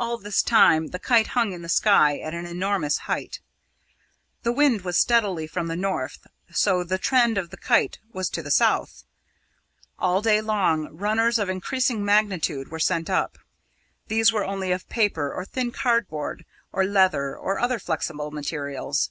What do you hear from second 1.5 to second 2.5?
in the sky at an